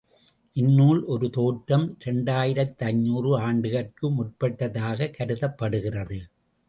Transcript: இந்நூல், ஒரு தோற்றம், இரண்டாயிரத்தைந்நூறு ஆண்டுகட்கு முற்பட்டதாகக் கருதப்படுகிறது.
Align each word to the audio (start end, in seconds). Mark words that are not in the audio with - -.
இந்நூல், 0.53 1.05
ஒரு 1.05 1.29
தோற்றம், 1.29 1.97
இரண்டாயிரத்தைந்நூறு 2.05 3.37
ஆண்டுகட்கு 3.37 4.11
முற்பட்டதாகக் 4.11 5.13
கருதப்படுகிறது. 5.13 6.19